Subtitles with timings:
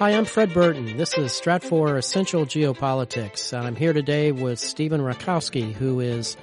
[0.00, 0.96] Hi, I'm Fred Burton.
[0.96, 6.36] This is Stratfor Essential Geopolitics, and I'm here today with Stephen Rakowski, who is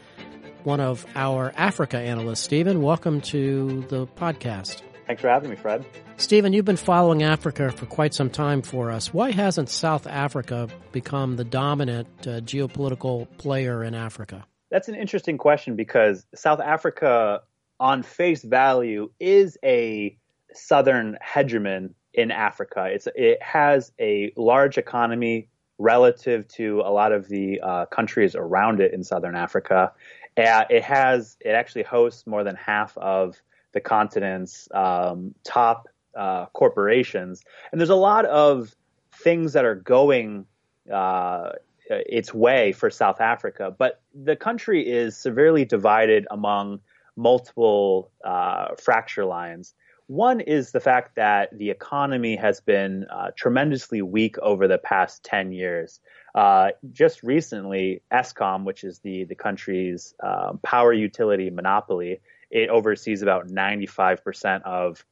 [0.63, 2.39] one of our Africa analysts.
[2.39, 4.83] Stephen, welcome to the podcast.
[5.05, 5.85] Thanks for having me, Fred.
[6.15, 9.13] Stephen, you've been following Africa for quite some time for us.
[9.13, 14.45] Why hasn't South Africa become the dominant uh, geopolitical player in Africa?
[14.69, 17.41] That's an interesting question because South Africa,
[17.81, 20.17] on face value, is a
[20.53, 22.87] southern hegemon in Africa.
[22.91, 25.47] It's it has a large economy
[25.77, 29.91] relative to a lot of the uh, countries around it in southern Africa.
[30.37, 33.41] Uh, it has it actually hosts more than half of
[33.73, 38.75] the continent's um, top uh, corporations, and there's a lot of
[39.13, 40.45] things that are going
[40.91, 41.51] uh,
[41.89, 43.73] its way for South Africa.
[43.77, 46.79] But the country is severely divided among
[47.15, 49.73] multiple uh, fracture lines.
[50.11, 55.23] One is the fact that the economy has been uh, tremendously weak over the past
[55.23, 56.01] 10 years.
[56.35, 63.21] Uh, just recently, Eskom, which is the, the country's uh, power utility monopoly, it oversees
[63.21, 65.05] about 95% of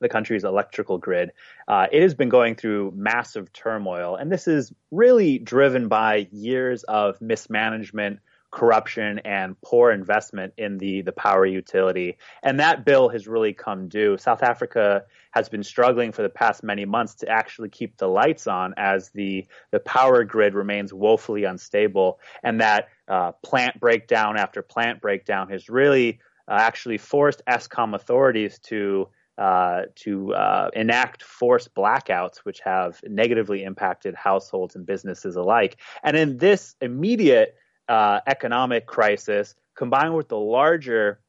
[0.00, 1.32] the country's electrical grid.
[1.68, 6.84] Uh, it has been going through massive turmoil, and this is really driven by years
[6.84, 8.20] of mismanagement
[8.52, 12.18] corruption and poor investment in the the power utility.
[12.42, 14.16] And that bill has really come due.
[14.18, 18.46] South Africa has been struggling for the past many months to actually keep the lights
[18.46, 24.62] on as the the power grid remains woefully unstable, and that uh, plant breakdown after
[24.62, 31.74] plant breakdown has really uh, actually forced Eskom authorities to uh, to uh, enact forced
[31.74, 35.78] blackouts, which have negatively impacted households and businesses alike.
[36.02, 37.56] And in this immediate
[37.92, 41.20] uh, economic crisis combined with the larger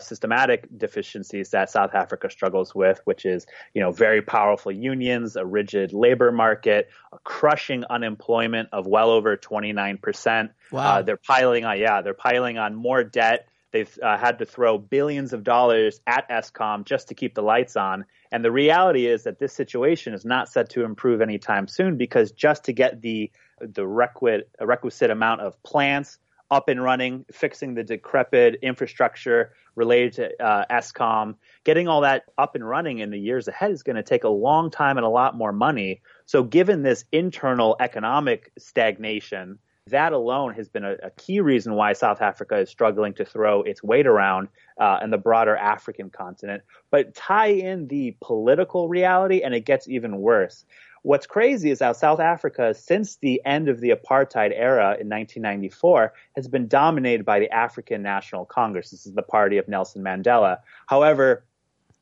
[0.00, 5.46] systematic deficiencies that South Africa struggles with, which is, you know, very powerful unions, a
[5.46, 10.50] rigid labor market, a crushing unemployment of well over 29%.
[10.72, 10.80] Wow.
[10.80, 13.46] Uh, they're piling on, yeah, they're piling on more debt.
[13.70, 17.76] They've uh, had to throw billions of dollars at Eskom just to keep the lights
[17.76, 18.04] on.
[18.32, 22.30] And the reality is that this situation is not set to improve anytime soon because
[22.32, 23.30] just to get the
[23.60, 26.18] the requisite, requisite amount of plants
[26.50, 32.54] up and running, fixing the decrepit infrastructure related to uh, Eskom, getting all that up
[32.54, 35.10] and running in the years ahead is going to take a long time and a
[35.10, 36.00] lot more money.
[36.26, 39.58] So, given this internal economic stagnation,
[39.90, 43.62] that alone has been a, a key reason why South Africa is struggling to throw
[43.62, 46.62] its weight around uh, in the broader African continent.
[46.90, 50.64] But tie in the political reality, and it gets even worse.
[51.02, 56.12] What's crazy is how South Africa, since the end of the apartheid era in 1994,
[56.36, 58.90] has been dominated by the African National Congress.
[58.90, 60.58] This is the party of Nelson Mandela.
[60.86, 61.44] However,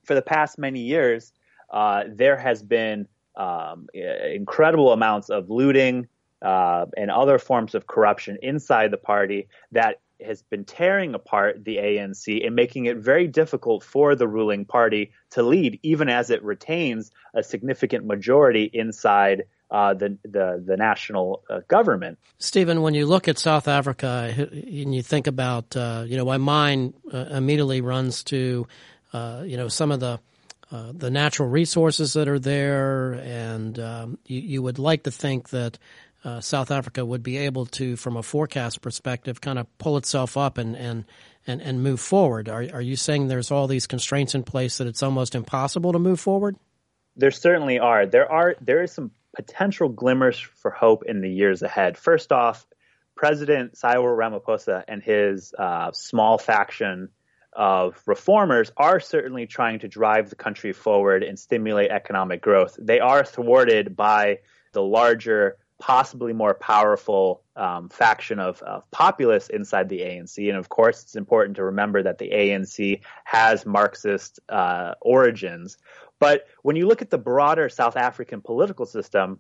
[0.04, 1.32] for the past many years,
[1.70, 3.06] uh, there has been
[3.36, 6.08] um, incredible amounts of looting
[6.42, 11.76] uh, and other forms of corruption inside the party that has been tearing apart the
[11.76, 16.42] ANC and making it very difficult for the ruling party to lead, even as it
[16.42, 22.18] retains a significant majority inside uh, the, the, the national uh, government.
[22.38, 26.38] Stephen, when you look at South Africa and you think about, uh, you know, my
[26.38, 28.66] mind uh, immediately runs to,
[29.12, 30.20] uh, you know, some of the
[30.70, 35.78] the natural resources that are there, and um, you, you would like to think that
[36.24, 40.36] uh, South Africa would be able to, from a forecast perspective, kind of pull itself
[40.36, 41.04] up and and
[41.46, 42.48] and, and move forward.
[42.48, 45.98] Are are you saying there's all these constraints in place that it's almost impossible to
[45.98, 46.56] move forward?
[47.16, 48.06] There certainly are.
[48.06, 51.96] There are there is some potential glimmers for hope in the years ahead.
[51.96, 52.66] First off,
[53.14, 57.10] President Cyril Ramaphosa and his uh, small faction
[57.52, 62.76] of reformers are certainly trying to drive the country forward and stimulate economic growth.
[62.78, 64.38] They are thwarted by
[64.72, 70.48] the larger possibly more powerful um, faction of, of, populists inside the ANC.
[70.48, 75.78] And of course, it's important to remember that the ANC has Marxist uh, origins.
[76.18, 79.38] But when you look at the broader South African political system,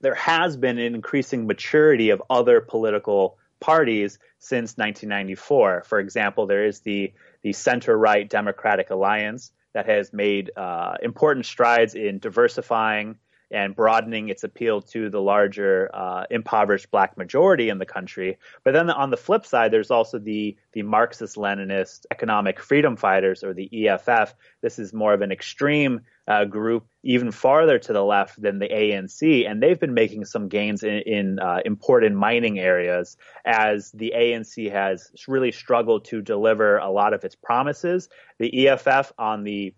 [0.00, 5.84] there has been an increasing maturity of other political parties since 1994.
[5.86, 11.46] For example, there is the the center right Democratic Alliance that has made uh, important
[11.46, 13.16] strides in diversifying
[13.50, 18.38] and broadening its appeal to the larger uh, impoverished black majority in the country.
[18.64, 23.42] But then on the flip side, there's also the the Marxist Leninist Economic Freedom Fighters,
[23.42, 24.34] or the EFF.
[24.60, 28.68] This is more of an extreme uh, group, even farther to the left than the
[28.68, 33.16] ANC, and they've been making some gains in, in uh, important mining areas
[33.46, 38.10] as the ANC has really struggled to deliver a lot of its promises.
[38.38, 39.74] The EFF on the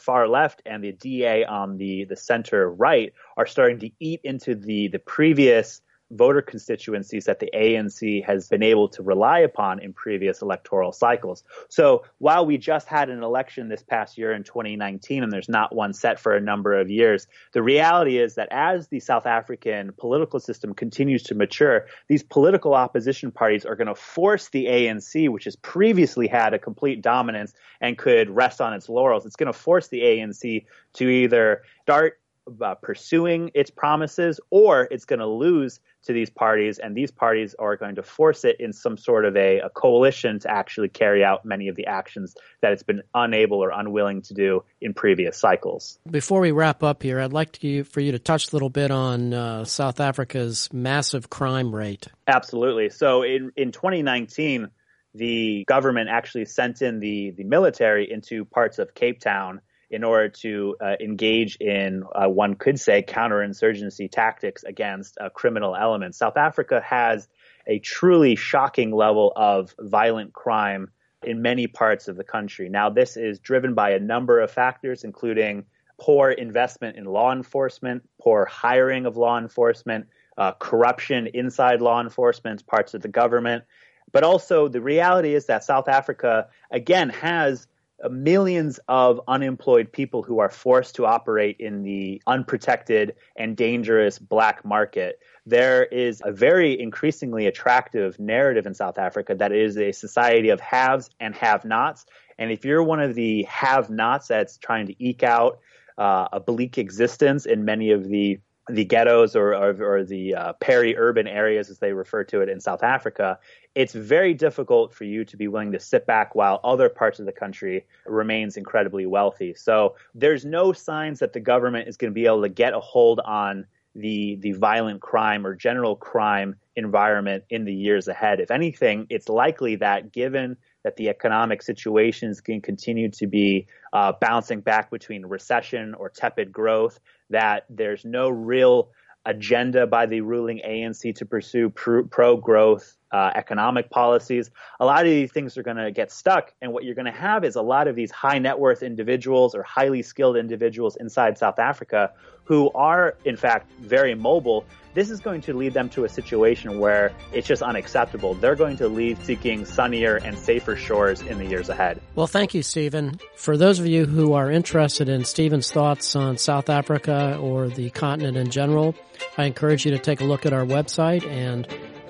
[0.00, 4.54] far left and the DA on the, the center right are starting to eat into
[4.54, 9.92] the, the previous voter constituencies that the ANC has been able to rely upon in
[9.92, 11.44] previous electoral cycles.
[11.68, 15.74] So while we just had an election this past year in 2019 and there's not
[15.74, 19.92] one set for a number of years, the reality is that as the South African
[19.98, 25.28] political system continues to mature, these political opposition parties are going to force the ANC,
[25.28, 29.52] which has previously had a complete dominance and could rest on its laurels, it's going
[29.52, 30.64] to force the ANC
[30.94, 32.18] to either start
[32.60, 37.54] uh, pursuing its promises or it's going to lose to these parties, and these parties
[37.58, 41.24] are going to force it in some sort of a, a, coalition to actually carry
[41.24, 45.36] out many of the actions that it's been unable or unwilling to do in previous
[45.36, 45.98] cycles.
[46.10, 48.90] Before we wrap up here, I'd like to, for you to touch a little bit
[48.90, 52.08] on uh, South Africa's massive crime rate.
[52.26, 52.90] Absolutely.
[52.90, 54.70] So in, in 2019,
[55.14, 60.28] the government actually sent in the, the military into parts of Cape Town in order
[60.28, 66.18] to uh, engage in, uh, one could say, counterinsurgency tactics against uh, criminal elements.
[66.18, 67.28] South Africa has
[67.66, 70.90] a truly shocking level of violent crime
[71.22, 72.68] in many parts of the country.
[72.68, 75.64] Now, this is driven by a number of factors, including
[75.98, 80.06] poor investment in law enforcement, poor hiring of law enforcement,
[80.36, 83.64] uh, corruption inside law enforcement, parts of the government.
[84.12, 87.66] But also, the reality is that South Africa, again, has
[88.10, 94.64] millions of unemployed people who are forced to operate in the unprotected and dangerous black
[94.64, 95.20] market.
[95.46, 100.60] There is a very increasingly attractive narrative in South Africa that is a society of
[100.60, 102.06] haves and have nots.
[102.38, 105.58] And if you're one of the have nots that's trying to eke out
[105.96, 110.52] uh, a bleak existence in many of the the ghettos or, or, or the uh,
[110.54, 113.38] peri-urban areas, as they refer to it in South Africa,
[113.74, 117.26] it's very difficult for you to be willing to sit back while other parts of
[117.26, 119.54] the country remains incredibly wealthy.
[119.54, 122.80] So there's no signs that the government is going to be able to get a
[122.80, 128.38] hold on the the violent crime or general crime environment in the years ahead.
[128.38, 134.12] If anything, it's likely that given that the economic situations can continue to be uh,
[134.20, 137.00] bouncing back between recession or tepid growth,
[137.30, 138.90] that there's no real
[139.24, 144.50] agenda by the ruling ANC to pursue pro growth uh, economic policies.
[144.80, 146.52] A lot of these things are going to get stuck.
[146.60, 149.54] And what you're going to have is a lot of these high net worth individuals
[149.54, 152.12] or highly skilled individuals inside South Africa
[152.44, 154.64] who are, in fact, very mobile.
[154.94, 158.32] This is going to lead them to a situation where it's just unacceptable.
[158.34, 162.00] They're going to leave seeking sunnier and safer shores in the years ahead.
[162.14, 163.20] Well, thank you, Stephen.
[163.36, 167.90] For those of you who are interested in Stephen's thoughts on South Africa or the
[167.90, 168.94] continent in general,
[169.36, 171.68] I encourage you to take a look at our website and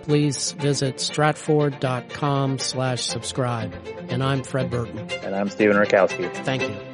[0.08, 3.75] please visit stratfor.com slash subscribe.
[4.08, 4.99] And I'm Fred Burton.
[5.22, 6.32] And I'm Stephen Rakowski.
[6.44, 6.88] Thank you.